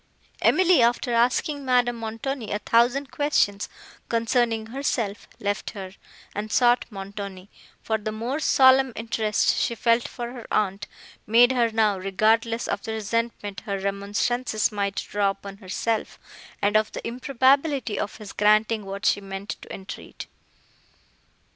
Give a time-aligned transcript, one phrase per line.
[0.41, 3.69] Emily, after asking Madame Montoni a thousand questions
[4.09, 5.93] concerning herself, left her,
[6.33, 7.51] and sought Montoni;
[7.83, 10.87] for the more solemn interest she felt for her aunt,
[11.27, 16.17] made her now regardless of the resentment her remonstrances might draw upon herself,
[16.63, 20.25] and of the improbability of his granting what she meant to entreat.